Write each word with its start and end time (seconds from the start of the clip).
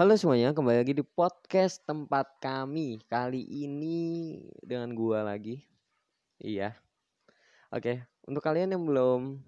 Halo 0.00 0.16
semuanya, 0.16 0.56
kembali 0.56 0.80
lagi 0.80 0.96
di 0.96 1.04
podcast 1.04 1.84
tempat 1.84 2.40
kami. 2.40 3.04
Kali 3.04 3.44
ini 3.68 4.32
dengan 4.64 4.96
gua 4.96 5.20
lagi. 5.20 5.60
Iya. 6.40 6.72
Oke, 7.68 8.08
untuk 8.24 8.40
kalian 8.40 8.72
yang 8.72 8.88
belum 8.88 9.44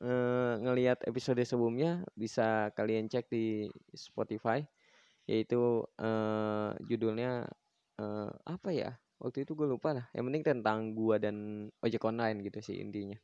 eh, 0.00 0.54
ngelihat 0.64 1.04
episode 1.04 1.44
sebelumnya, 1.44 2.08
bisa 2.16 2.72
kalian 2.72 3.12
cek 3.12 3.28
di 3.28 3.68
Spotify, 3.92 4.64
yaitu 5.28 5.84
eh, 6.00 6.72
judulnya 6.88 7.44
eh, 8.00 8.32
apa 8.48 8.72
ya? 8.72 8.96
Waktu 9.20 9.44
itu 9.44 9.52
gue 9.52 9.68
lupa 9.68 9.92
lah. 9.92 10.08
Yang 10.16 10.24
penting 10.32 10.44
tentang 10.56 10.96
gua 10.96 11.20
dan 11.20 11.68
ojek 11.84 12.00
online 12.00 12.40
gitu 12.48 12.64
sih 12.64 12.80
intinya. 12.80 13.20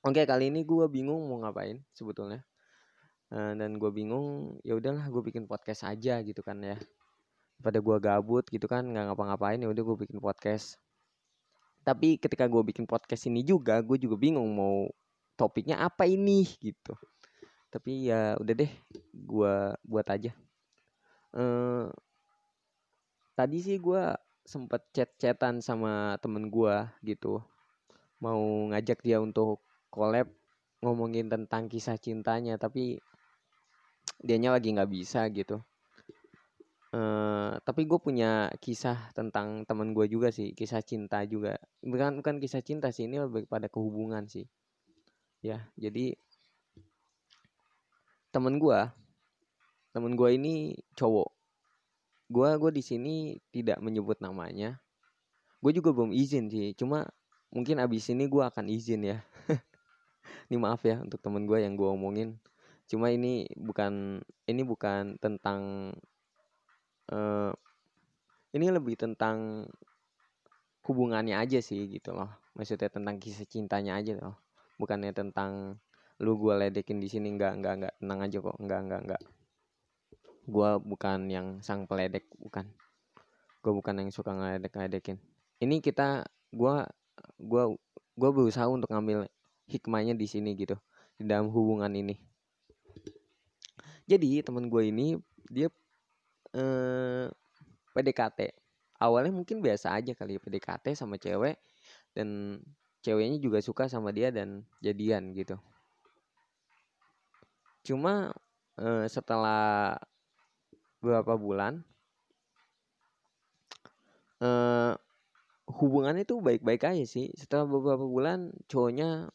Oke, 0.00 0.24
kali 0.24 0.48
ini 0.48 0.64
gua 0.64 0.88
bingung 0.88 1.28
mau 1.28 1.44
ngapain 1.44 1.84
sebetulnya. 1.92 2.40
Eh, 3.28 3.52
dan 3.60 3.76
gue 3.76 3.90
bingung 3.92 4.56
ya 4.64 4.72
udahlah 4.72 5.04
gue 5.12 5.20
bikin 5.20 5.44
podcast 5.44 5.84
aja 5.84 6.24
gitu 6.24 6.40
kan 6.40 6.56
ya. 6.64 6.80
Pada 7.60 7.76
gue 7.82 7.96
gabut 8.00 8.44
gitu 8.48 8.64
kan 8.64 8.88
nggak 8.88 9.12
ngapa-ngapain 9.12 9.60
ya 9.60 9.68
udah 9.68 9.82
gue 9.84 9.96
bikin 10.08 10.16
podcast. 10.16 10.80
Tapi 11.84 12.16
ketika 12.16 12.48
gue 12.48 12.62
bikin 12.64 12.88
podcast 12.88 13.28
ini 13.28 13.44
juga 13.44 13.84
gue 13.84 14.00
juga 14.00 14.16
bingung 14.16 14.48
mau 14.56 14.88
topiknya 15.36 15.76
apa 15.84 16.08
ini 16.08 16.48
gitu. 16.56 16.96
Tapi 17.68 18.08
ya 18.08 18.40
udah 18.40 18.54
deh 18.64 18.72
gue 19.12 19.54
buat 19.84 20.06
aja. 20.08 20.32
Eh 21.36 21.86
tadi 23.36 23.60
sih 23.60 23.76
gue 23.76 24.02
sempet 24.48 24.88
chat-chatan 24.96 25.60
sama 25.60 26.16
temen 26.24 26.48
gue 26.48 26.76
gitu. 27.04 27.44
Mau 28.24 28.72
ngajak 28.72 29.04
dia 29.04 29.20
untuk 29.20 29.60
collab 29.92 30.32
ngomongin 30.80 31.28
tentang 31.28 31.68
kisah 31.68 32.00
cintanya 32.00 32.56
tapi 32.56 32.96
dianya 34.22 34.56
lagi 34.56 34.72
nggak 34.72 34.90
bisa 34.90 35.28
gitu. 35.30 35.60
Eh 36.88 37.52
tapi 37.68 37.84
gue 37.84 38.00
punya 38.00 38.48
kisah 38.64 39.12
tentang 39.12 39.68
teman 39.68 39.92
gue 39.92 40.08
juga 40.08 40.32
sih 40.32 40.56
kisah 40.56 40.80
cinta 40.80 41.20
juga. 41.28 41.60
Bukan 41.84 42.20
bukan 42.24 42.40
kisah 42.40 42.64
cinta 42.64 42.88
sih 42.88 43.04
ini 43.04 43.20
lebih 43.20 43.44
pada 43.44 43.68
kehubungan 43.68 44.24
sih. 44.24 44.48
Ya 45.44 45.68
jadi 45.76 46.16
temen 48.32 48.56
gue 48.56 48.80
temen 49.92 50.12
gue 50.16 50.28
ini 50.32 50.80
cowok. 50.96 51.28
Gue 52.32 52.48
gue 52.56 52.70
di 52.72 52.82
sini 52.84 53.14
tidak 53.52 53.84
menyebut 53.84 54.20
namanya. 54.24 54.80
Gue 55.60 55.76
juga 55.76 55.92
belum 55.92 56.16
izin 56.16 56.48
sih 56.48 56.72
cuma 56.72 57.04
mungkin 57.52 57.84
abis 57.84 58.08
ini 58.12 58.24
gue 58.28 58.42
akan 58.44 58.64
izin 58.68 59.00
ya. 59.12 59.18
Ini 60.48 60.56
maaf 60.56 60.80
ya 60.84 61.00
untuk 61.00 61.20
temen 61.20 61.44
gue 61.44 61.60
yang 61.60 61.76
gue 61.76 61.88
omongin 61.88 62.40
cuma 62.88 63.12
ini 63.12 63.46
bukan 63.54 64.24
ini 64.48 64.62
bukan 64.64 65.20
tentang 65.20 65.92
eh 67.12 67.52
ini 68.56 68.66
lebih 68.72 68.96
tentang 68.96 69.68
hubungannya 70.88 71.36
aja 71.36 71.60
sih 71.60 71.84
gitu 71.92 72.16
loh. 72.16 72.32
Maksudnya 72.56 72.88
tentang 72.88 73.20
kisah 73.20 73.44
cintanya 73.44 74.00
aja 74.00 74.16
loh. 74.16 74.36
Bukannya 74.80 75.12
tentang 75.12 75.76
lu 76.18 76.34
gua 76.40 76.58
ledekin 76.58 76.98
di 76.98 77.08
sini 77.12 77.36
nggak 77.36 77.52
nggak 77.60 77.74
nggak. 77.84 77.94
Tenang 78.00 78.20
aja 78.24 78.38
kok 78.40 78.56
nggak 78.56 78.80
nggak 78.88 79.00
nggak. 79.06 79.22
Gua 80.48 80.80
bukan 80.80 81.28
yang 81.28 81.60
sang 81.60 81.84
peledek 81.84 82.24
bukan. 82.40 82.66
Gua 83.60 83.72
bukan 83.76 83.94
yang 84.00 84.10
suka 84.10 84.32
ngeledek 84.32 84.72
ngeledekin 84.72 85.20
ini 85.58 85.82
kita 85.82 86.26
gua 86.54 86.86
gua 87.38 87.74
gua 88.14 88.30
berusaha 88.30 88.66
untuk 88.70 88.90
ngambil 88.90 89.26
hikmahnya 89.66 90.14
di 90.14 90.26
sini 90.30 90.54
gitu 90.54 90.78
di 91.18 91.26
dalam 91.26 91.50
hubungan 91.50 91.90
ini 91.90 92.14
jadi 94.08 94.40
teman 94.40 94.72
gue 94.72 94.88
ini 94.88 95.20
dia 95.52 95.68
eh, 96.56 97.28
PDKT 97.92 98.56
awalnya 98.98 99.30
mungkin 99.30 99.62
biasa 99.62 99.94
aja 99.94 100.16
kali 100.16 100.36
ya 100.36 100.40
PDKT 100.42 100.96
sama 100.98 101.20
cewek 101.20 101.60
dan 102.16 102.58
ceweknya 103.04 103.38
juga 103.38 103.62
suka 103.62 103.86
sama 103.86 104.10
dia 104.10 104.34
dan 104.34 104.66
jadian 104.82 105.32
gitu. 105.36 105.54
Cuma 107.86 108.34
eh, 108.80 109.06
setelah 109.06 109.96
beberapa 110.98 111.38
bulan 111.38 111.86
eh, 114.42 114.92
hubungannya 115.68 116.26
tuh 116.26 116.42
baik-baik 116.42 116.82
aja 116.90 117.04
sih. 117.06 117.30
Setelah 117.38 117.70
beberapa 117.70 118.02
bulan 118.02 118.50
cowoknya 118.66 119.30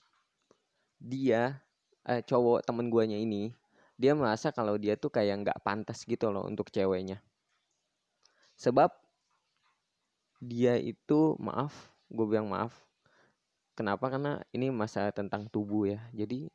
dia 1.00 1.64
eh, 2.04 2.22
cowok 2.24 2.68
temen 2.68 2.92
guanya 2.92 3.16
ini 3.16 3.56
dia 3.98 4.14
merasa 4.18 4.50
kalau 4.50 4.76
dia 4.76 4.98
tuh 4.98 5.14
kayak 5.14 5.46
nggak 5.46 5.60
pantas 5.62 6.04
gitu 6.04 6.34
loh 6.34 6.46
untuk 6.46 6.74
ceweknya. 6.74 7.22
Sebab 8.58 8.90
dia 10.44 10.76
itu 10.76 11.40
maaf 11.40 11.94
gue 12.14 12.26
bilang 12.30 12.50
maaf. 12.52 12.74
Kenapa? 13.74 14.06
Karena 14.14 14.38
ini 14.54 14.70
masalah 14.70 15.10
tentang 15.10 15.50
tubuh 15.50 15.90
ya. 15.90 16.02
Jadi 16.14 16.46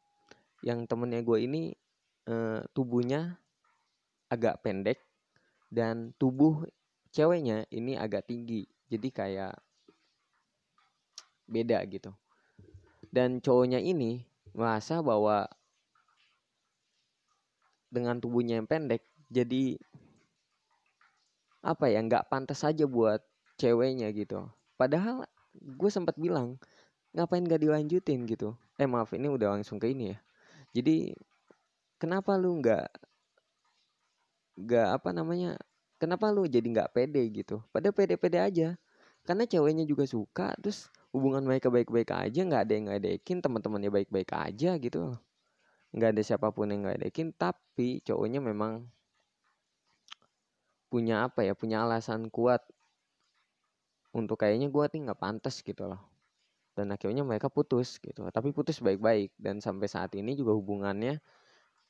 yang 0.63 0.87
temennya 0.87 1.23
gue 1.27 1.39
ini 1.43 1.75
eh, 2.31 2.61
tubuhnya 2.71 3.39
agak 4.31 4.63
pendek 4.63 5.03
dan 5.73 6.15
tubuh 6.21 6.63
ceweknya 7.11 7.67
ini 7.75 7.99
agak 7.99 8.31
tinggi. 8.31 8.69
Jadi 8.87 9.09
kayak 9.11 9.55
beda 11.49 11.83
gitu. 11.91 12.13
Dan 13.09 13.41
cowoknya 13.41 13.81
ini 13.81 14.23
merasa 14.53 15.01
bahwa 15.01 15.49
dengan 17.89 18.21
tubuhnya 18.21 18.61
yang 18.61 18.69
pendek 18.69 19.05
jadi 19.29 19.77
apa 21.65 21.91
ya 21.91 22.01
nggak 22.01 22.31
pantas 22.31 22.63
aja 22.63 22.87
buat 22.87 23.21
ceweknya 23.59 24.09
gitu. 24.15 24.47
Padahal 24.79 25.27
gue 25.59 25.91
sempat 25.91 26.15
bilang 26.15 26.57
ngapain 27.13 27.43
gak 27.43 27.61
dilanjutin? 27.61 28.25
gitu. 28.31 28.55
Eh 28.79 28.87
maaf 28.87 29.11
ini 29.13 29.27
udah 29.27 29.59
langsung 29.59 29.83
ke 29.83 29.91
ini 29.91 30.15
ya. 30.15 30.19
Jadi 30.73 31.13
kenapa 31.99 32.39
lu 32.39 32.63
nggak 32.63 32.87
nggak 34.59 34.89
apa 35.03 35.11
namanya 35.15 35.59
kenapa 35.99 36.31
lu 36.31 36.47
jadi 36.47 36.65
nggak 36.65 36.93
pede 36.95 37.23
gitu? 37.35 37.59
Pada 37.75 37.91
pede-pede 37.91 38.39
aja. 38.39 38.69
Karena 39.27 39.45
ceweknya 39.45 39.85
juga 39.85 40.07
suka 40.07 40.55
terus 40.63 40.89
hubungan 41.13 41.45
mereka 41.45 41.69
baik-baik 41.69 42.15
aja 42.15 42.41
nggak 42.45 42.63
ada 42.69 42.73
yang 42.73 42.87
ngedekin 42.89 43.45
teman-temannya 43.45 43.91
baik-baik 43.93 44.31
aja 44.33 44.77
gitu 44.77 45.17
nggak 45.95 46.11
ada 46.17 46.23
siapa 46.25 46.53
pun 46.53 46.69
yang 46.69 46.85
ngedekin 46.85 47.33
tapi 47.33 48.05
cowoknya 48.05 48.45
memang 48.45 48.85
punya 50.89 51.29
apa 51.29 51.45
ya 51.45 51.53
punya 51.53 51.85
alasan 51.85 52.33
kuat 52.33 52.65
untuk 54.17 54.41
kayaknya 54.41 54.73
gue 54.73 54.85
nih 54.97 55.01
nggak 55.09 55.21
pantas 55.21 55.61
gitu 55.61 55.85
loh. 55.85 56.01
Dan 56.73 56.95
akhirnya 56.95 57.27
mereka 57.27 57.53
putus 57.53 57.99
gitu. 58.01 58.25
Tapi 58.31 58.55
putus 58.55 58.81
baik-baik. 58.81 59.35
Dan 59.37 59.61
sampai 59.61 59.91
saat 59.91 60.15
ini 60.17 60.33
juga 60.39 60.55
hubungannya 60.57 61.21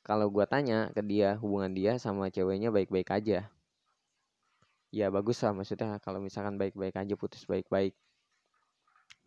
kalau 0.03 0.27
gue 0.27 0.43
tanya 0.49 0.89
ke 0.91 1.01
dia 1.05 1.37
hubungan 1.39 1.71
dia 1.71 1.95
sama 2.01 2.27
ceweknya 2.27 2.73
baik-baik 2.73 3.09
aja. 3.13 3.47
Ya 4.89 5.07
bagus 5.13 5.37
lah 5.45 5.53
maksudnya 5.53 6.01
kalau 6.01 6.17
misalkan 6.19 6.57
baik-baik 6.57 6.97
aja 6.97 7.13
putus 7.13 7.45
baik-baik. 7.45 7.93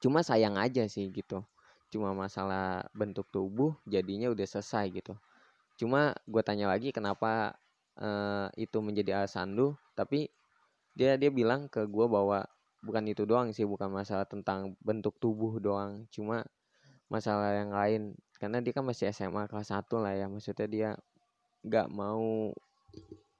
Cuma 0.03 0.27
sayang 0.27 0.59
aja 0.59 0.85
sih 0.91 1.07
gitu 1.15 1.47
cuma 1.93 2.17
masalah 2.17 2.89
bentuk 2.97 3.29
tubuh 3.29 3.77
jadinya 3.85 4.33
udah 4.33 4.47
selesai 4.49 4.89
gitu. 4.97 5.13
Cuma 5.77 6.17
gue 6.25 6.41
tanya 6.41 6.73
lagi 6.73 6.89
kenapa 6.89 7.53
eh, 8.01 8.49
itu 8.57 8.81
menjadi 8.81 9.21
alasan 9.21 9.53
lu 9.53 9.77
tapi 9.93 10.33
dia 10.97 11.21
dia 11.21 11.29
bilang 11.29 11.69
ke 11.69 11.85
gue 11.85 12.07
bahwa 12.09 12.49
bukan 12.81 13.05
itu 13.13 13.29
doang 13.29 13.53
sih 13.53 13.69
bukan 13.69 13.93
masalah 13.93 14.25
tentang 14.25 14.75
bentuk 14.81 15.17
tubuh 15.21 15.61
doang 15.61 16.09
cuma 16.09 16.49
masalah 17.13 17.53
yang 17.61 17.77
lain. 17.77 18.03
Karena 18.41 18.59
dia 18.65 18.73
kan 18.73 18.83
masih 18.89 19.13
SMA 19.13 19.47
kelas 19.47 19.71
1 19.71 20.01
lah 20.01 20.17
ya 20.17 20.27
maksudnya 20.33 20.67
dia 20.67 20.91
nggak 21.63 21.89
mau 21.93 22.51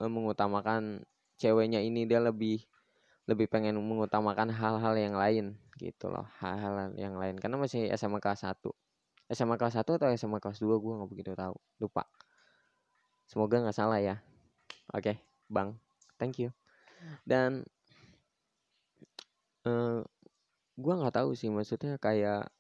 eh, 0.03 0.11
mengutamakan 0.13 1.03
ceweknya 1.41 1.81
ini 1.83 2.05
dia 2.07 2.21
lebih 2.23 2.63
lebih 3.27 3.47
pengen 3.51 3.79
mengutamakan 3.79 4.51
hal-hal 4.51 4.95
yang 4.99 5.15
lain 5.15 5.59
gitu 5.81 6.13
loh 6.13 6.27
hal-hal 6.41 6.93
yang 6.97 7.17
lain. 7.17 7.37
Karena 7.41 7.57
masih 7.61 7.89
SMA 7.97 8.19
kelas 8.19 8.45
1 8.45 8.73
SMA 9.33 9.57
kelas 9.57 9.81
1 9.81 9.97
atau 9.97 10.09
SMA 10.13 10.39
kelas 10.43 10.61
2 10.61 10.77
gue 10.77 10.93
nggak 10.99 11.11
begitu 11.11 11.33
tahu. 11.33 11.57
Lupa. 11.81 12.05
Semoga 13.25 13.65
nggak 13.65 13.77
salah 13.77 14.01
ya. 14.03 14.21
Oke 14.93 15.17
bang. 15.49 15.73
Thank 16.21 16.43
you. 16.43 16.51
Dan 17.25 17.65
eh 19.63 20.01
gue 20.77 20.95
nggak 20.99 21.15
tahu 21.17 21.33
sih 21.39 21.49
maksudnya 21.49 21.97
kayak 21.97 22.51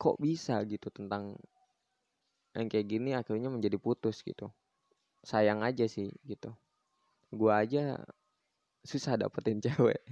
kok 0.00 0.16
bisa 0.18 0.58
gitu 0.66 0.88
tentang 0.90 1.36
yang 2.52 2.68
kayak 2.68 2.86
gini 2.88 3.14
akhirnya 3.16 3.48
menjadi 3.48 3.78
putus 3.78 4.20
gitu. 4.24 4.50
Sayang 5.22 5.62
aja 5.62 5.86
sih 5.86 6.10
gitu. 6.26 6.52
Gua 7.32 7.64
aja 7.64 7.96
susah 8.82 9.14
dapetin 9.14 9.62
cewek 9.64 10.02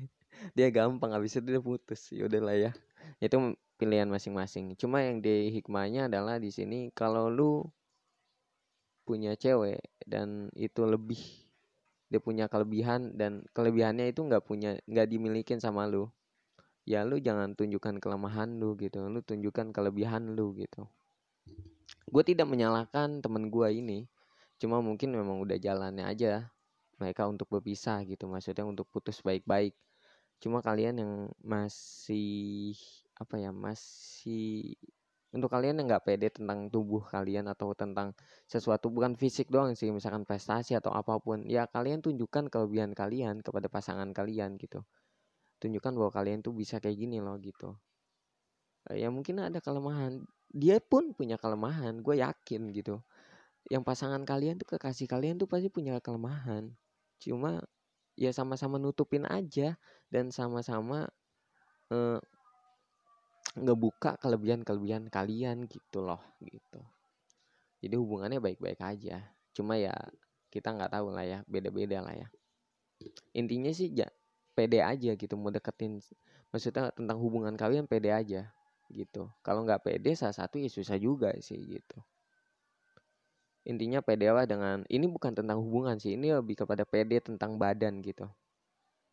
dia 0.57 0.69
gampang 0.73 1.13
habis 1.13 1.37
itu 1.37 1.47
dia 1.47 1.63
putus. 1.63 2.11
Ya 2.13 2.27
udahlah 2.27 2.57
ya. 2.57 2.71
Itu 3.21 3.57
pilihan 3.81 4.09
masing-masing. 4.09 4.77
Cuma 4.77 5.05
yang 5.05 5.25
di 5.25 5.53
hikmahnya 5.55 6.13
adalah 6.13 6.37
di 6.37 6.53
sini 6.53 6.93
kalau 6.93 7.33
lu 7.33 7.65
punya 9.05 9.35
cewek 9.35 9.81
dan 10.07 10.53
itu 10.55 10.87
lebih 10.87 11.19
dia 12.11 12.19
punya 12.19 12.51
kelebihan 12.51 13.15
dan 13.15 13.47
kelebihannya 13.55 14.11
itu 14.11 14.23
nggak 14.23 14.43
punya 14.43 14.79
nggak 14.87 15.07
dimilikin 15.07 15.63
sama 15.63 15.87
lu 15.87 16.11
ya 16.89 17.07
lu 17.07 17.23
jangan 17.23 17.55
tunjukkan 17.55 18.03
kelemahan 18.03 18.59
lu 18.59 18.75
gitu. 18.75 19.07
Lu 19.07 19.23
tunjukkan 19.23 19.71
kelebihan 19.71 20.35
lu 20.35 20.51
gitu. 20.59 20.91
Gue 22.11 22.23
tidak 22.27 22.51
menyalahkan 22.51 23.23
temen 23.23 23.47
gue 23.47 23.69
ini. 23.71 23.99
Cuma 24.61 24.83
mungkin 24.83 25.15
memang 25.15 25.41
udah 25.41 25.57
jalannya 25.57 26.05
aja 26.05 26.51
mereka 26.99 27.31
untuk 27.31 27.47
berpisah 27.47 28.03
gitu. 28.05 28.27
Maksudnya 28.27 28.67
untuk 28.67 28.91
putus 28.91 29.23
baik-baik 29.23 29.73
cuma 30.41 30.65
kalian 30.65 30.95
yang 31.05 31.13
masih 31.45 32.75
apa 33.21 33.37
ya 33.37 33.53
masih 33.53 34.75
untuk 35.31 35.47
kalian 35.47 35.79
yang 35.79 35.87
nggak 35.87 36.05
pede 36.11 36.29
tentang 36.35 36.67
tubuh 36.75 37.07
kalian 37.07 37.47
atau 37.47 37.71
tentang 37.71 38.11
sesuatu 38.51 38.91
bukan 38.91 39.15
fisik 39.15 39.47
doang 39.47 39.79
sih 39.79 39.95
misalkan 39.95 40.27
prestasi 40.27 40.75
atau 40.75 40.91
apa 40.91 41.23
pun 41.23 41.47
ya 41.47 41.71
kalian 41.71 42.03
tunjukkan 42.03 42.51
kelebihan 42.51 42.91
kalian 42.91 43.39
kepada 43.39 43.71
pasangan 43.71 44.11
kalian 44.11 44.59
gitu. 44.59 44.83
Tunjukkan 45.63 45.93
bahwa 45.95 46.11
kalian 46.11 46.43
tuh 46.43 46.51
bisa 46.51 46.83
kayak 46.83 46.99
gini 46.99 47.23
loh 47.23 47.39
gitu. 47.39 47.79
Ya 48.91 49.07
mungkin 49.13 49.39
ada 49.39 49.63
kelemahan 49.63 50.25
dia 50.51 50.83
pun 50.83 51.15
punya 51.15 51.39
kelemahan 51.39 52.03
gue 52.03 52.17
yakin 52.19 52.75
gitu. 52.75 52.99
Yang 53.71 53.83
pasangan 53.87 54.27
kalian 54.27 54.59
tuh 54.59 54.67
kekasih 54.75 55.07
kalian 55.07 55.39
tuh 55.39 55.47
pasti 55.47 55.71
punya 55.71 56.03
kelemahan. 56.03 56.75
Cuma 57.23 57.63
ya 58.21 58.37
sama-sama 58.37 58.77
nutupin 58.77 59.25
aja 59.25 59.81
dan 60.13 60.29
sama-sama 60.29 61.09
eh, 61.89 62.21
ngebuka 63.57 64.21
kelebihan-kelebihan 64.21 65.09
kalian 65.09 65.65
gitu 65.65 66.05
loh 66.05 66.21
gitu. 66.45 66.85
Jadi 67.81 67.95
hubungannya 67.97 68.39
baik-baik 68.39 68.79
aja. 68.85 69.25
Cuma 69.57 69.81
ya 69.81 69.97
kita 70.53 70.77
nggak 70.77 70.93
tahu 70.93 71.17
lah 71.17 71.25
ya 71.25 71.39
beda-beda 71.49 72.05
lah 72.05 72.13
ya. 72.13 72.29
Intinya 73.33 73.73
sih 73.73 73.89
ya 73.89 74.07
pede 74.53 74.85
aja 74.85 75.17
gitu 75.17 75.35
mau 75.41 75.49
deketin 75.49 76.05
maksudnya 76.53 76.93
tentang 76.93 77.17
hubungan 77.17 77.57
kalian 77.57 77.89
pede 77.89 78.13
aja 78.13 78.53
gitu. 78.93 79.33
Kalau 79.41 79.65
nggak 79.65 79.81
pede 79.81 80.13
salah 80.13 80.37
satu 80.37 80.61
ya 80.61 80.69
susah 80.69 81.01
juga 81.01 81.33
sih 81.41 81.57
gitu 81.57 82.05
intinya 83.71 84.03
pede 84.03 84.27
lah 84.27 84.43
dengan 84.51 84.83
ini 84.91 85.07
bukan 85.07 85.31
tentang 85.31 85.63
hubungan 85.63 85.95
sih 86.03 86.19
ini 86.19 86.35
lebih 86.35 86.67
kepada 86.67 86.83
pede 86.83 87.23
tentang 87.23 87.55
badan 87.55 88.03
gitu. 88.03 88.27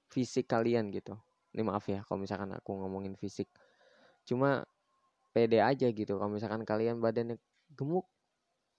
Fisik 0.10 0.50
kalian 0.50 0.90
gitu. 0.90 1.14
Ini 1.54 1.62
maaf 1.62 1.86
ya 1.86 2.02
kalau 2.10 2.26
misalkan 2.26 2.50
aku 2.58 2.74
ngomongin 2.74 3.14
fisik. 3.14 3.46
Cuma 4.26 4.66
pede 5.30 5.62
aja 5.62 5.86
gitu 5.94 6.18
kalau 6.18 6.34
misalkan 6.34 6.66
kalian 6.66 6.98
badannya 6.98 7.38
gemuk 7.78 8.10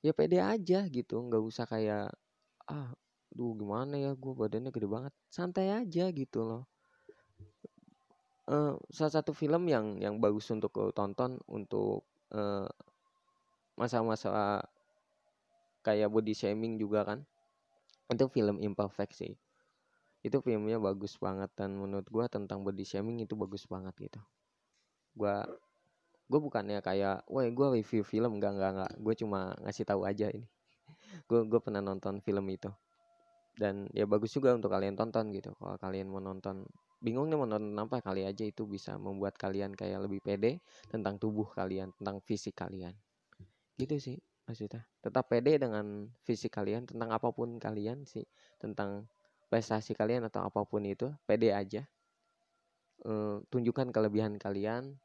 ya 0.02 0.10
pede 0.10 0.42
aja 0.42 0.82
gitu. 0.90 1.14
Nggak 1.22 1.42
usah 1.46 1.64
kayak 1.70 2.10
ah 2.66 2.90
duh 3.30 3.54
gimana 3.54 3.94
ya 3.94 4.10
gue 4.18 4.32
badannya 4.34 4.74
gede 4.74 4.88
banget. 4.90 5.14
Santai 5.30 5.70
aja 5.70 6.10
gitu 6.10 6.42
loh. 6.42 6.66
Uh, 8.48 8.80
salah 8.88 9.12
satu 9.12 9.36
film 9.36 9.68
yang 9.68 10.00
yang 10.00 10.16
bagus 10.18 10.48
untuk 10.48 10.72
lo 10.80 10.88
tonton 10.88 11.36
untuk 11.52 12.08
uh, 12.32 12.64
masa-masa 13.76 14.64
kayak 15.88 16.12
body 16.12 16.36
shaming 16.36 16.76
juga 16.76 17.08
kan. 17.08 17.24
Itu 18.12 18.28
film 18.28 18.60
imperfect 18.60 19.16
sih. 19.16 19.32
Itu 20.20 20.44
filmnya 20.44 20.76
bagus 20.76 21.16
banget 21.16 21.48
dan 21.56 21.80
menurut 21.80 22.04
gue 22.04 22.24
tentang 22.28 22.60
body 22.60 22.84
shaming 22.84 23.24
itu 23.24 23.32
bagus 23.32 23.64
banget 23.64 23.96
gitu. 23.96 24.20
Gue 25.16 25.32
gue 26.28 26.40
bukannya 26.44 26.84
kayak 26.84 27.24
wah 27.24 27.48
gue 27.48 27.66
review 27.80 28.04
film. 28.04 28.36
Enggak 28.36 28.52
enggak 28.60 28.70
enggak 28.76 28.92
gue 29.00 29.14
cuma 29.24 29.56
ngasih 29.64 29.84
tahu 29.88 30.04
aja 30.04 30.28
ini. 30.28 30.44
Gue 31.28 31.44
gue 31.44 31.60
pernah 31.60 31.84
nonton 31.84 32.20
film 32.24 32.44
itu. 32.48 32.68
Dan 33.56 33.88
ya 33.92 34.08
bagus 34.08 34.32
juga 34.32 34.52
untuk 34.56 34.72
kalian 34.72 34.96
tonton 34.96 35.32
gitu. 35.32 35.52
Kalau 35.56 35.76
kalian 35.76 36.08
mau 36.08 36.20
nonton 36.20 36.64
bingung 37.00 37.28
nih 37.28 37.36
mau 37.38 37.48
nonton 37.48 37.76
apa 37.76 38.00
kali 38.00 38.24
aja 38.24 38.42
itu 38.42 38.64
bisa 38.64 38.96
membuat 38.96 39.36
kalian 39.36 39.76
kayak 39.76 40.08
lebih 40.08 40.20
pede 40.24 40.60
tentang 40.88 41.20
tubuh 41.20 41.48
kalian 41.52 41.92
tentang 41.96 42.20
fisik 42.24 42.56
kalian. 42.56 42.96
Gitu 43.76 43.96
sih 44.00 44.18
maksudnya 44.48 44.80
tetap 45.04 45.28
pede 45.28 45.60
dengan 45.60 46.08
fisik 46.24 46.56
kalian 46.56 46.88
tentang 46.88 47.12
apa 47.12 47.28
pun 47.28 47.60
kalian 47.60 48.08
sih 48.08 48.24
tentang 48.56 49.04
prestasi 49.52 49.92
kalian 49.92 50.24
atau 50.24 50.48
apa 50.48 50.64
pun 50.64 50.80
itu 50.88 51.12
pede 51.28 51.52
aja 51.52 51.84
e, 53.04 53.44
tunjukkan 53.52 53.92
kelebihan 53.92 54.40
kalian 54.40 54.96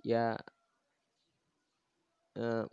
ya 0.00 0.40
e, 2.32 2.64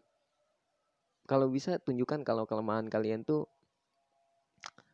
kalau 1.28 1.48
bisa 1.52 1.80
tunjukkan 1.80 2.24
kalau 2.24 2.48
kelemahan 2.48 2.88
kalian 2.88 3.28
tuh 3.28 3.48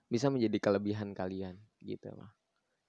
bisa 0.09 0.33
menjadi 0.33 0.57
kelebihan 0.57 1.13
kalian 1.13 1.57
gitu 1.85 2.09
loh. 2.13 2.29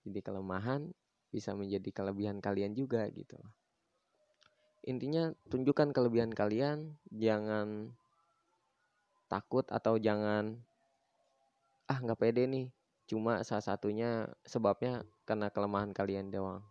Jadi 0.08 0.24
kelemahan 0.24 0.88
bisa 1.28 1.52
menjadi 1.52 1.92
kelebihan 1.92 2.40
kalian 2.40 2.72
juga 2.72 3.04
gitu 3.12 3.36
loh. 3.36 3.52
Intinya 4.86 5.32
tunjukkan 5.52 5.92
kelebihan 5.92 6.32
kalian, 6.32 6.96
jangan 7.12 7.92
takut 9.28 9.68
atau 9.68 10.00
jangan 10.00 10.56
ah 11.86 11.98
nggak 12.00 12.18
pede 12.18 12.48
nih. 12.48 12.66
Cuma 13.10 13.42
salah 13.42 13.64
satunya 13.64 14.30
sebabnya 14.46 15.02
karena 15.26 15.50
kelemahan 15.50 15.90
kalian 15.90 16.30
doang. 16.30 16.62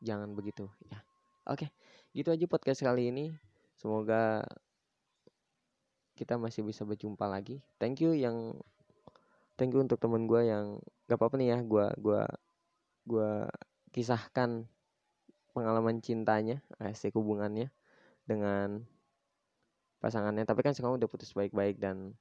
Jangan 0.00 0.32
begitu 0.32 0.70
ya. 0.88 1.02
Oke, 1.46 1.74
gitu 2.14 2.30
aja 2.30 2.46
podcast 2.46 2.80
kali 2.80 3.10
ini. 3.10 3.34
Semoga 3.74 4.46
kita 6.14 6.38
masih 6.38 6.62
bisa 6.62 6.86
berjumpa 6.86 7.26
lagi. 7.26 7.58
Thank 7.82 7.98
you 7.98 8.14
yang 8.14 8.54
thank 9.58 9.74
you 9.74 9.82
untuk 9.82 9.98
temen 9.98 10.30
gue 10.30 10.42
yang 10.46 10.78
gak 11.10 11.18
apa-apa 11.18 11.36
nih 11.36 11.48
ya 11.54 11.58
gue 11.60 11.86
gua 12.00 12.24
gua 13.04 13.50
kisahkan 13.92 14.70
pengalaman 15.52 16.00
cintanya 16.00 16.60
asik 16.80 17.16
hubungannya 17.16 17.68
dengan 18.24 18.82
pasangannya. 20.00 20.44
Tapi 20.48 20.60
kan 20.64 20.72
sekarang 20.74 20.98
udah 20.98 21.08
putus 21.08 21.32
baik-baik 21.36 21.78
dan 21.78 22.16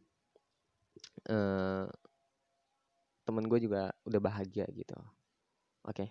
uh, 1.31 1.87
temen 3.25 3.47
gue 3.47 3.59
juga 3.63 3.95
udah 4.05 4.19
bahagia 4.21 4.67
gitu. 4.75 4.95
Oke. 5.87 6.05
Okay. 6.05 6.09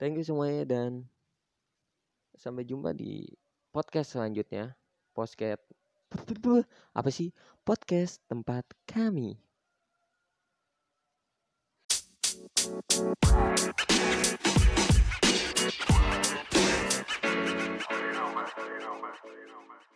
thank 0.00 0.18
you 0.18 0.26
semuanya 0.26 0.66
dan 0.66 1.06
sampai 2.34 2.66
jumpa 2.66 2.90
di 2.96 3.28
podcast 3.70 4.18
selanjutnya. 4.18 4.74
Podcast 5.12 5.62
apa 6.98 7.10
sih? 7.12 7.30
Podcast 7.62 8.18
tempat 8.26 8.66
kami 8.88 9.38
you 19.30 19.48
know, 19.48 19.62
man. 19.68 19.91